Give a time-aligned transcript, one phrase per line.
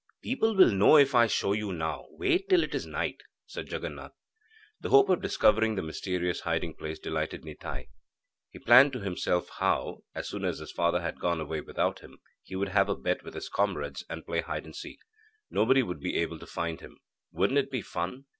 [0.23, 2.07] 'People will know, if I show you now.
[2.09, 4.13] Wait till it is night,' said Jaganath.
[4.79, 7.87] The hope of discovering the mysterious hiding place delighted Nitai.
[8.49, 12.17] He planned to himself how, as soon as his father had gone away without him,
[12.41, 14.97] he would have a bet with his comrades, and play hide and seek.
[15.51, 16.97] Nobody would be able to find him.
[17.31, 18.25] Wouldn't it be fun?